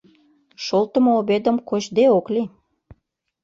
[0.65, 2.47] Шолтымо обедым кочде ок лий